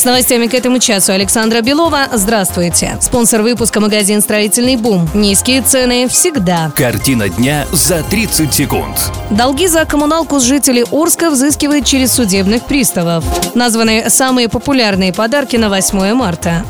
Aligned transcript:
С 0.00 0.04
новостями 0.04 0.46
к 0.46 0.54
этому 0.54 0.78
часу 0.78 1.12
Александра 1.12 1.60
Белова. 1.60 2.08
Здравствуйте. 2.14 2.96
Спонсор 3.02 3.42
выпуска 3.42 3.80
магазин 3.80 4.22
«Строительный 4.22 4.76
бум». 4.76 5.06
Низкие 5.12 5.60
цены 5.60 6.08
всегда. 6.08 6.72
Картина 6.74 7.28
дня 7.28 7.66
за 7.70 8.02
30 8.02 8.50
секунд. 8.50 8.96
Долги 9.28 9.66
за 9.66 9.84
коммуналку 9.84 10.38
с 10.38 10.44
жителей 10.44 10.86
Орска 10.90 11.28
взыскивают 11.28 11.84
через 11.84 12.14
судебных 12.14 12.64
приставов. 12.64 13.26
Названы 13.54 14.08
самые 14.08 14.48
популярные 14.48 15.12
подарки 15.12 15.56
на 15.56 15.68
8 15.68 16.14
марта. 16.14 16.64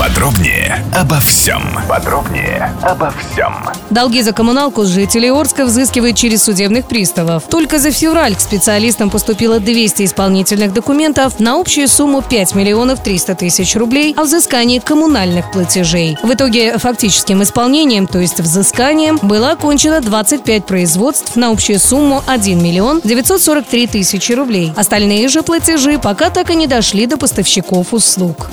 Подробнее 0.00 0.82
обо 0.94 1.20
всем. 1.20 1.62
Подробнее 1.86 2.74
обо 2.80 3.12
всем. 3.12 3.54
Долги 3.90 4.22
за 4.22 4.32
коммуналку 4.32 4.86
жителей 4.86 5.28
Орска 5.30 5.66
взыскивают 5.66 6.16
через 6.16 6.42
судебных 6.42 6.88
приставов. 6.88 7.42
Только 7.50 7.78
за 7.78 7.90
февраль 7.90 8.34
к 8.34 8.40
специалистам 8.40 9.10
поступило 9.10 9.60
200 9.60 10.06
исполнительных 10.06 10.72
документов 10.72 11.38
на 11.38 11.60
общую 11.60 11.86
сумму 11.86 12.22
5 12.22 12.54
миллионов 12.54 13.02
300 13.02 13.34
тысяч 13.34 13.76
рублей 13.76 14.14
о 14.16 14.22
взыскании 14.22 14.78
коммунальных 14.78 15.52
платежей. 15.52 16.16
В 16.22 16.32
итоге 16.32 16.78
фактическим 16.78 17.42
исполнением, 17.42 18.06
то 18.06 18.20
есть 18.20 18.40
взысканием, 18.40 19.18
было 19.20 19.50
окончено 19.50 20.00
25 20.00 20.64
производств 20.64 21.36
на 21.36 21.50
общую 21.50 21.78
сумму 21.78 22.22
1 22.26 22.62
миллион 22.62 23.02
943 23.04 23.86
тысячи 23.86 24.32
рублей. 24.32 24.72
Остальные 24.78 25.28
же 25.28 25.42
платежи 25.42 25.98
пока 25.98 26.30
так 26.30 26.48
и 26.48 26.56
не 26.56 26.66
дошли 26.66 27.04
до 27.04 27.18
поставщиков 27.18 27.92
услуг. 27.92 28.48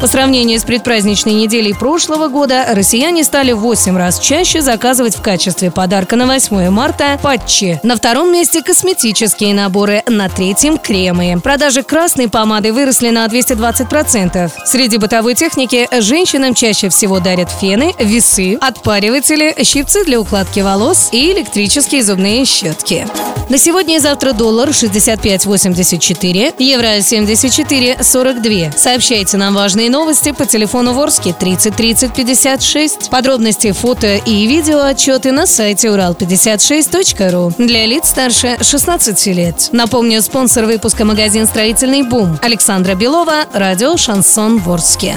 По 0.00 0.06
сравнению 0.06 0.60
с 0.60 0.64
предпраздничной 0.64 1.32
неделей 1.32 1.74
прошлого 1.74 2.28
года, 2.28 2.66
россияне 2.70 3.24
стали 3.24 3.50
в 3.50 3.58
8 3.58 3.96
раз 3.96 4.20
чаще 4.20 4.60
заказывать 4.62 5.16
в 5.16 5.22
качестве 5.22 5.72
подарка 5.72 6.14
на 6.14 6.26
8 6.26 6.70
марта 6.70 7.18
патчи. 7.20 7.80
На 7.82 7.96
втором 7.96 8.32
месте 8.32 8.62
косметические 8.62 9.54
наборы, 9.54 10.04
на 10.06 10.28
третьем– 10.28 10.78
кремы. 10.78 11.40
Продажи 11.42 11.82
красной 11.82 12.28
помады 12.28 12.72
выросли 12.72 13.10
на 13.10 13.26
220%. 13.26 14.52
Среди 14.64 14.98
бытовой 14.98 15.34
техники 15.34 15.88
женщинам 16.00 16.54
чаще 16.54 16.90
всего 16.90 17.18
дарят 17.18 17.50
фены, 17.50 17.92
весы, 17.98 18.56
отпариватели, 18.60 19.56
щипцы 19.64 20.04
для 20.04 20.20
укладки 20.20 20.60
волос 20.60 21.08
и 21.10 21.32
электрические 21.32 22.04
зубные 22.04 22.44
щетки. 22.44 23.06
На 23.48 23.56
сегодня 23.56 23.96
и 23.96 23.98
завтра 23.98 24.34
доллар 24.34 24.68
65.84, 24.68 26.54
евро 26.58 26.98
74.42. 26.98 28.76
Сообщайте 28.76 29.38
нам 29.38 29.54
важные 29.54 29.88
новости 29.88 30.32
по 30.32 30.44
телефону 30.44 30.92
Ворске 30.92 31.32
30 31.32 31.74
30 31.74 32.12
56. 32.12 33.08
Подробности, 33.08 33.72
фото 33.72 34.16
и 34.16 34.46
видео 34.46 34.80
отчеты 34.82 35.32
на 35.32 35.46
сайте 35.46 35.88
урал56.ру 35.88 37.54
для 37.56 37.86
лиц 37.86 38.10
старше 38.10 38.58
16 38.60 39.26
лет. 39.28 39.70
Напомню, 39.72 40.20
спонсор 40.20 40.66
выпуска 40.66 41.06
магазин 41.06 41.46
«Строительный 41.46 42.02
бум» 42.02 42.38
Александра 42.42 42.94
Белова, 42.94 43.46
радио 43.54 43.96
«Шансон 43.96 44.58
Ворске». 44.58 45.16